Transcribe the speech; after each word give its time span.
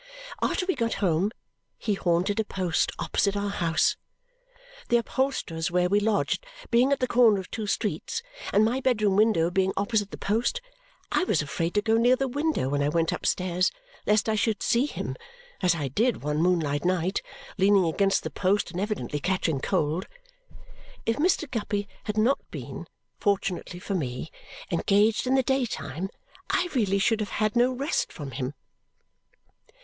After 0.41 0.65
we 0.65 0.73
got 0.73 0.95
home, 0.95 1.29
he 1.77 1.93
haunted 1.93 2.39
a 2.39 2.43
post 2.43 2.91
opposite 2.97 3.37
our 3.37 3.51
house. 3.51 3.97
The 4.89 4.97
upholsterer's 4.97 5.69
where 5.69 5.89
we 5.89 5.99
lodged 5.99 6.43
being 6.71 6.91
at 6.91 6.99
the 6.99 7.07
corner 7.07 7.39
of 7.39 7.51
two 7.51 7.67
streets, 7.67 8.23
and 8.51 8.65
my 8.65 8.79
bedroom 8.81 9.15
window 9.15 9.51
being 9.51 9.73
opposite 9.77 10.09
the 10.09 10.17
post, 10.17 10.59
I 11.11 11.23
was 11.25 11.43
afraid 11.43 11.75
to 11.75 11.83
go 11.83 11.97
near 11.97 12.15
the 12.15 12.27
window 12.27 12.67
when 12.69 12.81
I 12.81 12.89
went 12.89 13.11
upstairs, 13.11 13.71
lest 14.07 14.27
I 14.27 14.33
should 14.33 14.63
see 14.63 14.87
him 14.87 15.17
(as 15.61 15.75
I 15.75 15.87
did 15.87 16.23
one 16.23 16.41
moonlight 16.41 16.83
night) 16.83 17.21
leaning 17.59 17.85
against 17.85 18.23
the 18.23 18.31
post 18.31 18.71
and 18.71 18.81
evidently 18.81 19.19
catching 19.19 19.59
cold. 19.59 20.07
If 21.05 21.17
Mr. 21.17 21.47
Guppy 21.47 21.87
had 22.05 22.17
not 22.17 22.39
been, 22.49 22.87
fortunately 23.19 23.79
for 23.79 23.93
me, 23.93 24.31
engaged 24.71 25.27
in 25.27 25.35
the 25.35 25.43
daytime, 25.43 26.09
I 26.49 26.69
really 26.73 26.97
should 26.97 27.19
have 27.19 27.29
had 27.37 27.55
no 27.55 27.71
rest 27.71 28.11
from 28.11 28.31
him. 28.31 28.55